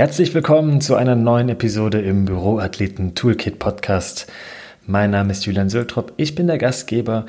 Herzlich 0.00 0.32
willkommen 0.32 0.80
zu 0.80 0.94
einer 0.94 1.14
neuen 1.14 1.50
Episode 1.50 2.00
im 2.00 2.24
Büroathleten 2.24 3.14
Toolkit 3.14 3.58
Podcast. 3.58 4.32
Mein 4.86 5.10
Name 5.10 5.30
ist 5.30 5.44
Julian 5.44 5.68
Söltrop, 5.68 6.14
ich 6.16 6.34
bin 6.34 6.46
der 6.46 6.56
Gastgeber. 6.56 7.26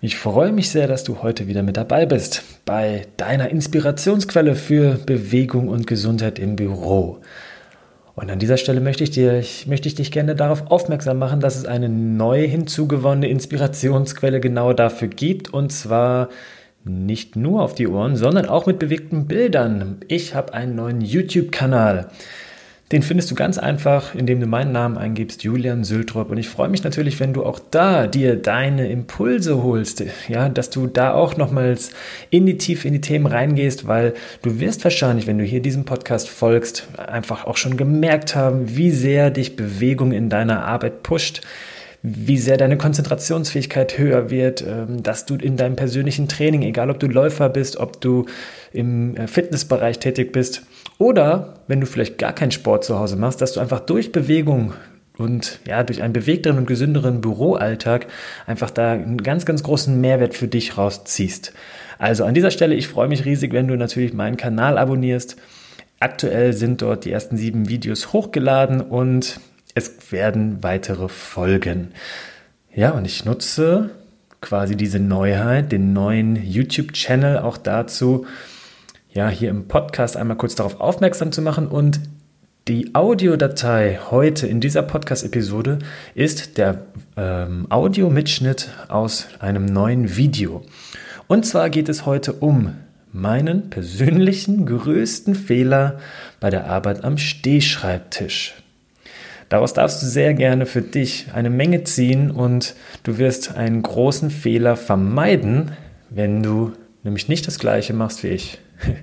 Ich 0.00 0.16
freue 0.16 0.50
mich 0.50 0.70
sehr, 0.70 0.88
dass 0.88 1.04
du 1.04 1.20
heute 1.20 1.48
wieder 1.48 1.62
mit 1.62 1.76
dabei 1.76 2.06
bist 2.06 2.42
bei 2.64 3.06
deiner 3.18 3.50
Inspirationsquelle 3.50 4.54
für 4.54 4.94
Bewegung 4.94 5.68
und 5.68 5.86
Gesundheit 5.86 6.38
im 6.38 6.56
Büro. 6.56 7.18
Und 8.14 8.30
an 8.30 8.38
dieser 8.38 8.56
Stelle 8.56 8.80
möchte 8.80 9.04
ich, 9.04 9.10
dir, 9.10 9.38
ich, 9.38 9.66
möchte 9.66 9.88
ich 9.88 9.94
dich 9.94 10.10
gerne 10.10 10.34
darauf 10.34 10.70
aufmerksam 10.70 11.18
machen, 11.18 11.40
dass 11.40 11.56
es 11.56 11.66
eine 11.66 11.90
neu 11.90 12.48
hinzugewonnene 12.48 13.28
Inspirationsquelle 13.28 14.40
genau 14.40 14.72
dafür 14.72 15.08
gibt, 15.08 15.52
und 15.52 15.72
zwar 15.72 16.30
nicht 16.84 17.36
nur 17.36 17.62
auf 17.62 17.74
die 17.74 17.88
Ohren, 17.88 18.16
sondern 18.16 18.46
auch 18.46 18.66
mit 18.66 18.78
bewegten 18.78 19.26
Bildern. 19.26 19.98
Ich 20.08 20.34
habe 20.34 20.54
einen 20.54 20.76
neuen 20.76 21.00
YouTube-Kanal. 21.00 22.08
Den 22.92 23.02
findest 23.02 23.30
du 23.30 23.34
ganz 23.34 23.56
einfach, 23.56 24.14
indem 24.14 24.40
du 24.40 24.46
meinen 24.46 24.70
Namen 24.70 24.98
eingibst, 24.98 25.42
Julian 25.42 25.84
Sültrop. 25.84 26.30
Und 26.30 26.36
ich 26.36 26.50
freue 26.50 26.68
mich 26.68 26.84
natürlich, 26.84 27.18
wenn 27.18 27.32
du 27.32 27.42
auch 27.42 27.58
da 27.58 28.06
dir 28.06 28.36
deine 28.36 28.88
Impulse 28.90 29.62
holst. 29.62 30.04
Ja, 30.28 30.50
dass 30.50 30.68
du 30.68 30.86
da 30.86 31.14
auch 31.14 31.38
nochmals 31.38 31.92
in 32.28 32.44
die 32.44 32.58
Tiefe 32.58 32.86
in 32.86 32.92
die 32.92 33.00
Themen 33.00 33.26
reingehst, 33.26 33.88
weil 33.88 34.12
du 34.42 34.60
wirst 34.60 34.84
wahrscheinlich, 34.84 35.26
wenn 35.26 35.38
du 35.38 35.44
hier 35.44 35.62
diesem 35.62 35.86
Podcast 35.86 36.28
folgst, 36.28 36.86
einfach 36.98 37.46
auch 37.46 37.56
schon 37.56 37.78
gemerkt 37.78 38.36
haben, 38.36 38.76
wie 38.76 38.90
sehr 38.90 39.30
dich 39.30 39.56
Bewegung 39.56 40.12
in 40.12 40.28
deiner 40.28 40.66
Arbeit 40.66 41.02
pusht 41.02 41.40
wie 42.06 42.36
sehr 42.36 42.58
deine 42.58 42.76
Konzentrationsfähigkeit 42.76 43.96
höher 43.96 44.28
wird, 44.28 44.62
ähm, 44.62 45.02
dass 45.02 45.24
du 45.24 45.36
in 45.36 45.56
deinem 45.56 45.74
persönlichen 45.74 46.28
Training, 46.28 46.60
egal 46.60 46.90
ob 46.90 47.00
du 47.00 47.06
Läufer 47.06 47.48
bist, 47.48 47.78
ob 47.78 47.98
du 48.02 48.26
im 48.74 49.16
äh, 49.16 49.26
Fitnessbereich 49.26 50.00
tätig 50.00 50.30
bist 50.30 50.66
oder 50.98 51.54
wenn 51.66 51.80
du 51.80 51.86
vielleicht 51.86 52.18
gar 52.18 52.34
keinen 52.34 52.50
Sport 52.50 52.84
zu 52.84 52.98
Hause 52.98 53.16
machst, 53.16 53.40
dass 53.40 53.54
du 53.54 53.60
einfach 53.60 53.80
durch 53.80 54.12
Bewegung 54.12 54.74
und 55.16 55.60
ja, 55.66 55.82
durch 55.82 56.02
einen 56.02 56.12
bewegteren 56.12 56.58
und 56.58 56.66
gesünderen 56.66 57.22
Büroalltag 57.22 58.06
einfach 58.46 58.70
da 58.70 58.92
einen 58.92 59.22
ganz, 59.22 59.46
ganz 59.46 59.62
großen 59.62 59.98
Mehrwert 59.98 60.34
für 60.34 60.46
dich 60.46 60.76
rausziehst. 60.76 61.54
Also 61.98 62.24
an 62.24 62.34
dieser 62.34 62.50
Stelle, 62.50 62.74
ich 62.74 62.86
freue 62.86 63.08
mich 63.08 63.24
riesig, 63.24 63.54
wenn 63.54 63.66
du 63.66 63.76
natürlich 63.76 64.12
meinen 64.12 64.36
Kanal 64.36 64.76
abonnierst. 64.76 65.36
Aktuell 66.00 66.52
sind 66.52 66.82
dort 66.82 67.06
die 67.06 67.12
ersten 67.12 67.38
sieben 67.38 67.70
Videos 67.70 68.12
hochgeladen 68.12 68.82
und 68.82 69.40
es 69.74 70.12
werden 70.12 70.62
weitere 70.62 71.08
folgen. 71.08 71.92
Ja, 72.72 72.90
und 72.90 73.04
ich 73.04 73.24
nutze 73.24 73.90
quasi 74.40 74.76
diese 74.76 74.98
Neuheit, 74.98 75.72
den 75.72 75.92
neuen 75.92 76.36
YouTube-Channel 76.36 77.38
auch 77.38 77.56
dazu, 77.56 78.26
ja, 79.10 79.28
hier 79.28 79.50
im 79.50 79.68
Podcast 79.68 80.16
einmal 80.16 80.36
kurz 80.36 80.54
darauf 80.54 80.80
aufmerksam 80.80 81.32
zu 81.32 81.40
machen 81.40 81.68
und 81.68 82.00
die 82.66 82.94
Audiodatei 82.94 84.00
heute 84.10 84.46
in 84.46 84.60
dieser 84.60 84.82
Podcast-Episode 84.82 85.80
ist 86.14 86.56
der 86.56 86.86
ähm, 87.16 87.66
Audiomitschnitt 87.68 88.70
aus 88.88 89.28
einem 89.38 89.66
neuen 89.66 90.16
Video. 90.16 90.62
Und 91.26 91.44
zwar 91.44 91.68
geht 91.68 91.88
es 91.88 92.06
heute 92.06 92.32
um 92.32 92.74
meinen 93.12 93.70
persönlichen 93.70 94.64
größten 94.66 95.34
Fehler 95.34 96.00
bei 96.40 96.50
der 96.50 96.66
Arbeit 96.66 97.04
am 97.04 97.18
Stehschreibtisch. 97.18 98.54
Daraus 99.48 99.72
darfst 99.72 100.02
du 100.02 100.06
sehr 100.06 100.34
gerne 100.34 100.66
für 100.66 100.82
dich 100.82 101.26
eine 101.34 101.50
Menge 101.50 101.84
ziehen 101.84 102.30
und 102.30 102.74
du 103.02 103.18
wirst 103.18 103.56
einen 103.56 103.82
großen 103.82 104.30
Fehler 104.30 104.76
vermeiden, 104.76 105.72
wenn 106.10 106.42
du 106.42 106.72
nämlich 107.02 107.28
nicht 107.28 107.46
das 107.46 107.58
gleiche 107.58 107.92
machst 107.92 108.22
wie 108.22 108.28
ich. 108.28 108.58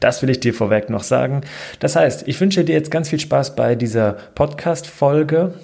Das 0.00 0.22
will 0.22 0.30
ich 0.30 0.40
dir 0.40 0.54
vorweg 0.54 0.90
noch 0.90 1.02
sagen. 1.02 1.42
Das 1.80 1.96
heißt, 1.96 2.26
ich 2.26 2.40
wünsche 2.40 2.64
dir 2.64 2.74
jetzt 2.74 2.90
ganz 2.90 3.08
viel 3.08 3.20
Spaß 3.20 3.56
bei 3.56 3.74
dieser 3.74 4.12
Podcast-Folge. 4.34 5.54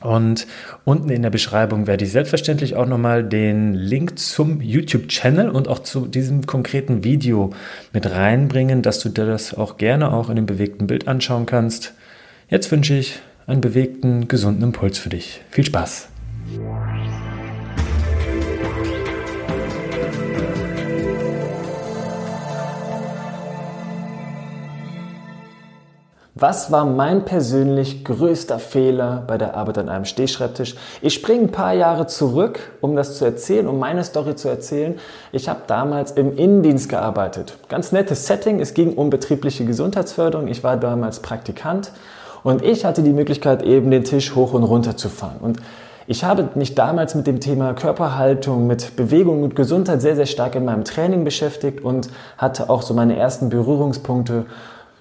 Und 0.00 0.46
unten 0.84 1.08
in 1.08 1.22
der 1.22 1.30
Beschreibung 1.30 1.86
werde 1.86 2.04
ich 2.04 2.12
selbstverständlich 2.12 2.76
auch 2.76 2.86
nochmal 2.86 3.24
den 3.24 3.74
Link 3.74 4.18
zum 4.18 4.60
YouTube-Channel 4.60 5.48
und 5.48 5.68
auch 5.68 5.78
zu 5.78 6.06
diesem 6.06 6.46
konkreten 6.46 7.02
Video 7.02 7.54
mit 7.92 8.10
reinbringen, 8.10 8.82
dass 8.82 9.00
du 9.00 9.08
dir 9.08 9.24
das 9.24 9.54
auch 9.54 9.78
gerne 9.78 10.12
auch 10.12 10.28
in 10.28 10.36
dem 10.36 10.46
bewegten 10.46 10.86
Bild 10.86 11.08
anschauen 11.08 11.46
kannst. 11.46 11.94
Jetzt 12.48 12.70
wünsche 12.70 12.94
ich 12.94 13.20
einen 13.46 13.60
bewegten, 13.60 14.28
gesunden 14.28 14.62
Impuls 14.64 14.98
für 14.98 15.08
dich. 15.08 15.40
Viel 15.50 15.64
Spaß! 15.64 16.08
Was 26.38 26.70
war 26.70 26.84
mein 26.84 27.24
persönlich 27.24 28.04
größter 28.04 28.58
Fehler 28.58 29.24
bei 29.26 29.38
der 29.38 29.54
Arbeit 29.54 29.78
an 29.78 29.88
einem 29.88 30.04
Stehschreibtisch? 30.04 30.74
Ich 31.00 31.14
springe 31.14 31.44
ein 31.44 31.50
paar 31.50 31.72
Jahre 31.72 32.08
zurück, 32.08 32.60
um 32.82 32.94
das 32.94 33.16
zu 33.16 33.24
erzählen, 33.24 33.66
um 33.66 33.78
meine 33.78 34.04
Story 34.04 34.36
zu 34.36 34.48
erzählen. 34.48 34.96
Ich 35.32 35.48
habe 35.48 35.60
damals 35.66 36.10
im 36.10 36.36
Innendienst 36.36 36.90
gearbeitet. 36.90 37.56
Ganz 37.70 37.90
nettes 37.90 38.26
Setting. 38.26 38.60
Es 38.60 38.74
ging 38.74 38.92
um 38.92 39.08
betriebliche 39.08 39.64
Gesundheitsförderung. 39.64 40.48
Ich 40.48 40.62
war 40.62 40.76
damals 40.76 41.20
Praktikant 41.20 41.90
und 42.46 42.62
ich 42.62 42.84
hatte 42.84 43.02
die 43.02 43.12
Möglichkeit, 43.12 43.64
eben 43.64 43.90
den 43.90 44.04
Tisch 44.04 44.36
hoch 44.36 44.52
und 44.52 44.62
runter 44.62 44.96
zu 44.96 45.08
fahren. 45.08 45.38
Und 45.40 45.58
ich 46.06 46.22
habe 46.22 46.48
mich 46.54 46.76
damals 46.76 47.16
mit 47.16 47.26
dem 47.26 47.40
Thema 47.40 47.74
Körperhaltung, 47.74 48.68
mit 48.68 48.94
Bewegung 48.94 49.42
und 49.42 49.56
Gesundheit 49.56 50.00
sehr, 50.00 50.14
sehr 50.14 50.26
stark 50.26 50.54
in 50.54 50.64
meinem 50.64 50.84
Training 50.84 51.24
beschäftigt 51.24 51.82
und 51.82 52.08
hatte 52.38 52.70
auch 52.70 52.82
so 52.82 52.94
meine 52.94 53.16
ersten 53.16 53.48
Berührungspunkte 53.48 54.46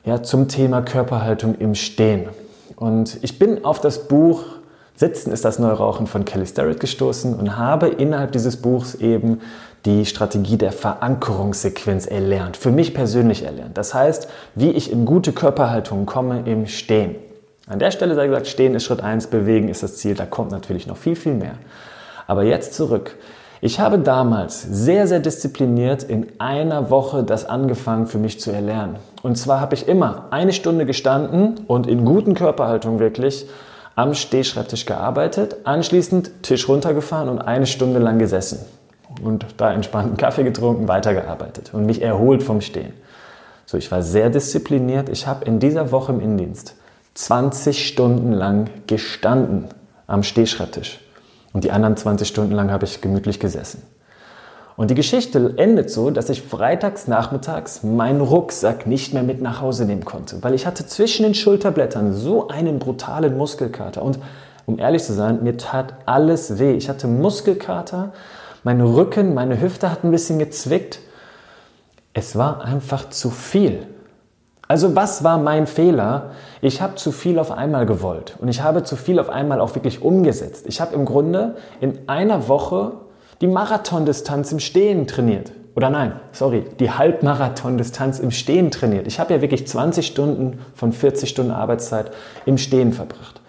ja, 0.05 0.23
zum 0.23 0.47
Thema 0.47 0.81
Körperhaltung 0.81 1.53
im 1.53 1.75
Stehen. 1.75 2.29
Und 2.77 3.19
ich 3.21 3.37
bin 3.37 3.63
auf 3.63 3.79
das 3.79 4.07
Buch 4.07 4.43
Sitzen 4.97 5.33
ist 5.33 5.43
das 5.43 5.59
Neurauchen 5.59 6.07
von 6.07 6.23
Kelly 6.23 6.47
Starrett 6.47 6.79
gestoßen 6.79 7.35
und 7.35 7.57
habe 7.57 7.89
innerhalb 7.89 8.31
dieses 8.31 8.55
Buchs 8.55 8.95
eben 8.95 9.41
die 9.85 10.05
Strategie 10.05 10.57
der 10.57 10.71
Verankerungssequenz 10.71 12.07
erlernt, 12.07 12.55
für 12.55 12.71
mich 12.71 12.93
persönlich 12.93 13.43
erlernt. 13.43 13.77
Das 13.77 13.93
heißt, 13.93 14.29
wie 14.55 14.71
ich 14.71 14.91
in 14.91 15.05
gute 15.05 15.33
Körperhaltung 15.33 16.05
komme 16.05 16.43
im 16.45 16.65
Stehen. 16.65 17.17
An 17.67 17.79
der 17.79 17.89
Stelle 17.89 18.13
sei 18.13 18.27
gesagt, 18.27 18.47
stehen 18.47 18.75
ist 18.75 18.83
Schritt 18.83 19.01
1, 19.01 19.27
bewegen 19.27 19.69
ist 19.69 19.81
das 19.81 19.97
Ziel, 19.97 20.13
da 20.13 20.27
kommt 20.27 20.51
natürlich 20.51 20.85
noch 20.85 20.97
viel, 20.97 21.15
viel 21.15 21.33
mehr. 21.33 21.55
Aber 22.27 22.43
jetzt 22.43 22.75
zurück. 22.75 23.17
Ich 23.59 23.79
habe 23.79 23.97
damals 23.97 24.61
sehr, 24.61 25.07
sehr 25.07 25.19
diszipliniert 25.19 26.03
in 26.03 26.27
einer 26.37 26.91
Woche 26.91 27.23
das 27.23 27.45
angefangen 27.45 28.05
für 28.05 28.19
mich 28.19 28.39
zu 28.39 28.51
erlernen. 28.51 28.97
Und 29.23 29.37
zwar 29.37 29.61
habe 29.61 29.73
ich 29.73 29.87
immer 29.87 30.27
eine 30.29 30.53
Stunde 30.53 30.85
gestanden 30.85 31.61
und 31.65 31.87
in 31.87 32.05
guten 32.05 32.35
Körperhaltung 32.35 32.99
wirklich 32.99 33.47
am 33.95 34.13
Stehschreibtisch 34.13 34.85
gearbeitet, 34.85 35.55
anschließend 35.63 36.43
Tisch 36.43 36.67
runtergefahren 36.67 37.29
und 37.29 37.39
eine 37.39 37.65
Stunde 37.65 37.99
lang 37.99 38.19
gesessen. 38.19 38.59
Und 39.23 39.47
da 39.57 39.73
entspannten 39.73 40.17
Kaffee 40.17 40.43
getrunken, 40.43 40.87
weitergearbeitet 40.87 41.71
und 41.73 41.87
mich 41.87 42.01
erholt 42.01 42.43
vom 42.43 42.61
Stehen. 42.61 42.93
So, 43.65 43.77
ich 43.77 43.89
war 43.91 44.03
sehr 44.03 44.29
diszipliniert. 44.29 45.09
Ich 45.09 45.25
habe 45.25 45.45
in 45.45 45.59
dieser 45.59 45.91
Woche 45.91 46.11
im 46.11 46.19
Innendienst 46.19 46.75
20 47.15 47.87
Stunden 47.87 48.31
lang 48.31 48.69
gestanden 48.87 49.69
am 50.05 50.21
Stehschreibtisch. 50.21 50.99
Und 51.53 51.63
die 51.63 51.71
anderen 51.71 51.95
20 51.95 52.27
Stunden 52.27 52.53
lang 52.53 52.69
habe 52.71 52.85
ich 52.85 53.01
gemütlich 53.01 53.39
gesessen. 53.39 53.81
Und 54.75 54.91
die 54.91 54.95
Geschichte 54.95 55.53
endet 55.55 55.89
so, 55.89 56.09
dass 56.09 56.29
ich 56.29 56.41
freitags 56.41 57.07
nachmittags 57.07 57.83
meinen 57.83 58.19
Rucksack 58.19 58.85
nicht 58.85 59.13
mehr 59.13 59.23
mit 59.23 59.41
nach 59.41 59.61
Hause 59.61 59.85
nehmen 59.85 60.03
konnte, 60.03 60.43
weil 60.43 60.53
ich 60.53 60.65
hatte 60.65 60.85
zwischen 60.85 61.23
den 61.23 61.33
Schulterblättern 61.33 62.13
so 62.13 62.49
einen 62.49 62.79
brutalen 62.79 63.37
Muskelkater. 63.37 64.01
Und 64.01 64.19
um 64.65 64.77
ehrlich 64.77 65.03
zu 65.03 65.13
sein, 65.13 65.43
mir 65.43 65.55
tat 65.55 65.93
alles 66.05 66.59
weh. 66.59 66.73
Ich 66.73 66.89
hatte 66.89 67.07
Muskelkater, 67.07 68.11
mein 68.63 68.81
Rücken, 68.81 69.33
meine 69.33 69.61
Hüfte 69.61 69.89
hat 69.89 70.03
ein 70.03 70.11
bisschen 70.11 70.39
gezwickt. 70.39 70.99
Es 72.13 72.35
war 72.35 72.61
einfach 72.65 73.09
zu 73.09 73.29
viel. 73.29 73.87
Also 74.67 74.95
was 74.95 75.23
war 75.23 75.37
mein 75.37 75.67
Fehler? 75.67 76.31
Ich 76.61 76.81
habe 76.81 76.95
zu 76.95 77.11
viel 77.11 77.37
auf 77.37 77.51
einmal 77.51 77.85
gewollt 77.85 78.35
und 78.39 78.47
ich 78.47 78.61
habe 78.61 78.83
zu 78.83 78.95
viel 78.95 79.19
auf 79.19 79.29
einmal 79.29 79.59
auch 79.59 79.75
wirklich 79.75 80.01
umgesetzt. 80.01 80.65
Ich 80.67 80.81
habe 80.81 80.95
im 80.95 81.05
Grunde 81.05 81.55
in 81.81 81.99
einer 82.07 82.47
Woche 82.47 82.93
die 83.41 83.47
Marathondistanz 83.47 84.51
im 84.51 84.59
Stehen 84.59 85.07
trainiert. 85.07 85.51
Oder 85.75 85.89
nein, 85.89 86.13
sorry, 86.31 86.63
die 86.79 86.89
Halbmarathondistanz 86.89 88.19
im 88.19 88.31
Stehen 88.31 88.71
trainiert. 88.71 89.07
Ich 89.07 89.19
habe 89.19 89.33
ja 89.33 89.41
wirklich 89.41 89.67
20 89.67 90.07
Stunden 90.07 90.59
von 90.73 90.93
40 90.93 91.29
Stunden 91.29 91.51
Arbeitszeit 91.51 92.11
im 92.45 92.57
Stehen 92.57 92.93
verbracht. 92.93 93.41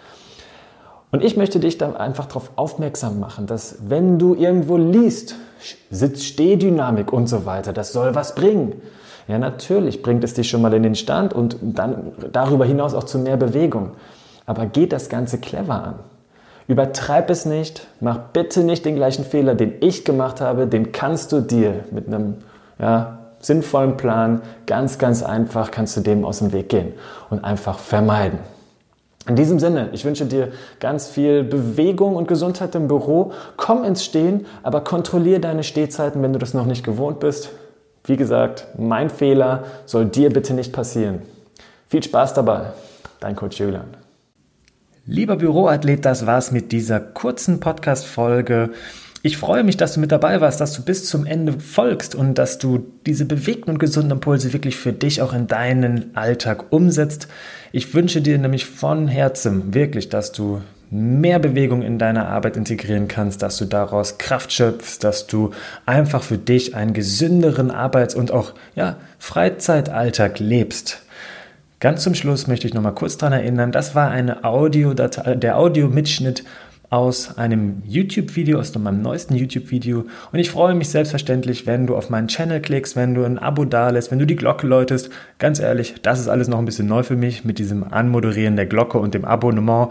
Und 1.13 1.23
ich 1.23 1.37
möchte 1.37 1.61
dich 1.61 1.79
dann 1.79 1.97
einfach 1.97 2.27
darauf 2.27 2.51
aufmerksam 2.57 3.21
machen, 3.21 3.47
dass 3.47 3.77
wenn 3.89 4.19
du 4.19 4.35
irgendwo 4.35 4.77
liest, 4.77 5.37
Sitz-Stehdynamik 5.91 7.13
und 7.13 7.29
so 7.29 7.47
weiter, 7.47 7.73
das 7.73 7.93
soll 7.93 8.15
was 8.15 8.35
bringen. 8.35 8.83
Ja, 9.29 9.39
natürlich 9.39 10.03
bringt 10.03 10.23
es 10.23 10.35
dich 10.35 10.49
schon 10.49 10.63
mal 10.63 10.73
in 10.75 10.83
den 10.83 10.95
Stand 10.95 11.33
und 11.33 11.57
dann 11.61 12.13
darüber 12.33 12.65
hinaus 12.65 12.95
auch 12.95 13.05
zu 13.05 13.19
mehr 13.19 13.37
Bewegung. 13.37 13.91
Aber 14.47 14.67
geht 14.67 14.93
das 14.93 15.09
Ganze 15.09 15.39
clever 15.39 15.83
an. 15.83 15.95
Übertreib 16.69 17.31
es 17.31 17.45
nicht, 17.47 17.87
mach 18.01 18.19
bitte 18.33 18.65
nicht 18.65 18.85
den 18.85 18.97
gleichen 18.97 19.25
Fehler, 19.25 19.55
den 19.55 19.75
ich 19.81 20.05
gemacht 20.05 20.41
habe, 20.41 20.67
den 20.67 20.93
kannst 20.93 21.33
du 21.33 21.41
dir 21.41 21.85
mit 21.91 22.09
einem 22.09 22.37
ja, 22.79 23.19
sinnvollen 23.41 23.97
Plan 23.97 24.43
ganz, 24.67 24.99
ganz 24.99 25.23
einfach 25.23 25.71
kannst 25.71 25.97
du 25.97 26.01
dem 26.01 26.25
aus 26.25 26.41
dem 26.41 26.53
Weg 26.53 26.69
gehen 26.69 26.93
und 27.31 27.45
einfach 27.45 27.79
vermeiden. 27.79 28.39
In 29.29 29.35
diesem 29.35 29.59
Sinne, 29.59 29.89
ich 29.93 30.05
wünsche 30.05 30.25
dir 30.25 30.53
ganz 30.79 31.09
viel 31.09 31.43
Bewegung 31.43 32.15
und 32.15 32.29
Gesundheit 32.29 32.75
im 32.77 32.87
Büro. 32.87 33.33
Komm 33.57 33.83
ins 33.83 34.05
Stehen, 34.05 34.47
aber 34.63 34.83
kontrolliere 34.83 35.41
deine 35.41 35.65
Stehzeiten, 35.65 36.23
wenn 36.23 36.33
du 36.33 36.39
das 36.39 36.55
noch 36.55 36.67
nicht 36.67 36.85
gewohnt 36.85 37.19
bist. 37.19 37.51
Wie 38.07 38.17
gesagt, 38.17 38.67
mein 38.79 39.11
Fehler 39.11 39.65
soll 39.85 40.07
dir 40.07 40.31
bitte 40.31 40.55
nicht 40.55 40.73
passieren. 40.73 41.23
Viel 41.89 42.05
Spaß 42.05 42.35
dabei, 42.35 42.73
dein 43.19 43.35
Coach 43.35 43.59
Julian. 43.59 43.97
Lieber 45.07 45.37
Büroathlet, 45.37 46.05
das 46.05 46.25
war's 46.25 46.53
mit 46.53 46.71
dieser 46.71 47.01
kurzen 47.01 47.59
Podcast-Folge. 47.59 48.71
Ich 49.23 49.39
freue 49.39 49.65
mich, 49.65 49.77
dass 49.77 49.95
du 49.95 50.01
mit 50.01 50.13
dabei 50.13 50.41
warst, 50.41 50.61
dass 50.61 50.73
du 50.73 50.83
bis 50.83 51.09
zum 51.09 51.27
Ende 51.27 51.55
folgst 51.59 52.15
und 52.15 52.35
dass 52.35 52.59
du 52.59 52.87
diese 53.07 53.25
bewegten 53.25 53.71
und 53.71 53.79
gesunden 53.79 54.13
Impulse 54.13 54.53
wirklich 54.53 54.77
für 54.77 54.93
dich 54.93 55.21
auch 55.21 55.33
in 55.33 55.49
deinen 55.49 56.17
Alltag 56.17 56.67
umsetzt. 56.71 57.27
Ich 57.73 57.93
wünsche 57.93 58.21
dir 58.21 58.39
nämlich 58.39 58.67
von 58.67 59.09
Herzen 59.09 59.75
wirklich, 59.75 60.09
dass 60.09 60.31
du 60.31 60.61
mehr 60.91 61.39
Bewegung 61.39 61.83
in 61.83 61.99
deine 61.99 62.29
Arbeit 62.29 62.57
integrieren 62.57 63.09
kannst, 63.09 63.43
dass 63.43 63.57
du 63.59 63.65
daraus 63.65 64.19
Kraft 64.19 64.53
schöpfst, 64.53 64.99
dass 65.01 65.27
du 65.27 65.51
einfach 65.85 66.23
für 66.23 66.39
dich 66.39 66.75
einen 66.75 66.93
gesünderen 66.93 67.71
Arbeits- 67.71 68.15
und 68.15 68.31
auch 68.31 68.53
ja, 68.75 68.97
Freizeitalltag 69.19 70.39
lebst. 70.39 71.03
Ganz 71.81 72.03
zum 72.03 72.15
Schluss 72.15 72.47
möchte 72.47 72.67
ich 72.67 72.75
noch 72.75 72.83
mal 72.83 72.93
kurz 72.93 73.19
daran 73.19 73.35
erinnern, 73.35 73.71
das 73.71 73.95
war 73.95 74.11
eine 74.11 74.45
Audiodatei, 74.45 75.35
der 75.35 75.59
Audiomitschnitt 75.59 76.45
aus 76.89 77.37
einem 77.37 77.83
YouTube-Video, 77.85 78.59
aus 78.59 78.75
meinem 78.77 79.03
neuesten 79.03 79.35
YouTube-Video. 79.35 80.07
Und 80.33 80.39
ich 80.39 80.51
freue 80.51 80.75
mich 80.75 80.89
selbstverständlich, 80.89 81.67
wenn 81.67 81.87
du 81.87 81.97
auf 81.97 82.11
meinen 82.11 82.29
Channel 82.29 82.61
klickst, 82.61 82.97
wenn 82.97 83.15
du 83.15 83.25
ein 83.25 83.39
Abo 83.39 83.65
dalässt, 83.65 84.11
wenn 84.11 84.19
du 84.19 84.27
die 84.27 84.37
Glocke 84.37 84.67
läutest. 84.67 85.11
Ganz 85.39 85.59
ehrlich, 85.59 85.97
das 86.03 86.21
ist 86.21 86.29
alles 86.29 86.49
noch 86.49 86.59
ein 86.59 86.65
bisschen 86.65 86.87
neu 86.87 87.03
für 87.03 87.17
mich 87.17 87.45
mit 87.45 87.59
diesem 87.59 87.85
Anmoderieren 87.85 88.57
der 88.57 88.67
Glocke 88.67 88.99
und 88.99 89.15
dem 89.15 89.25
Abonnement. 89.25 89.91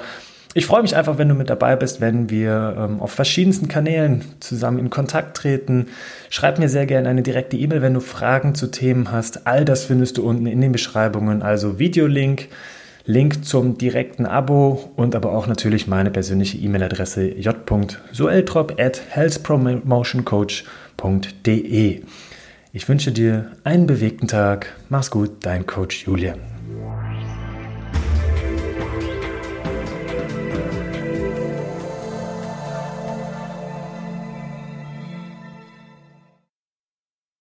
Ich 0.57 0.67
freue 0.67 0.83
mich 0.83 0.95
einfach, 0.95 1.17
wenn 1.17 1.27
du 1.27 1.35
mit 1.35 1.49
dabei 1.49 1.75
bist, 1.75 1.99
wenn 1.99 2.29
wir 2.29 2.77
ähm, 2.77 3.01
auf 3.01 3.11
verschiedensten 3.11 3.67
Kanälen 3.67 4.23
zusammen 4.39 4.79
in 4.79 4.89
Kontakt 4.89 5.35
treten. 5.35 5.87
Schreib 6.29 6.59
mir 6.59 6.69
sehr 6.69 6.85
gerne 6.85 7.09
eine 7.09 7.23
direkte 7.23 7.57
E-Mail, 7.57 7.81
wenn 7.81 7.93
du 7.93 7.99
Fragen 7.99 8.55
zu 8.55 8.71
Themen 8.71 9.11
hast. 9.11 9.47
All 9.47 9.65
das 9.65 9.83
findest 9.83 10.17
du 10.17 10.25
unten 10.25 10.45
in 10.45 10.61
den 10.61 10.71
Beschreibungen, 10.71 11.41
also 11.41 11.77
Videolink 11.77 12.47
Link 13.03 13.43
zum 13.43 13.77
direkten 13.77 14.25
Abo 14.25 14.93
und 14.95 15.13
aber 15.13 15.33
auch 15.33 15.45
natürlich 15.45 15.87
meine 15.87 16.09
persönliche 16.09 16.57
E-Mail-Adresse 16.57 17.37
j.soeltrop 17.37 18.79
at 18.79 19.01
healthpromotioncoach.de. 19.09 22.01
Ich 22.71 22.89
wünsche 22.89 23.11
dir 23.11 23.51
einen 23.65 23.87
bewegten 23.87 24.29
Tag. 24.29 24.73
Mach's 24.87 25.11
gut, 25.11 25.31
dein 25.41 25.65
Coach 25.65 26.07
Julian. 26.07 26.54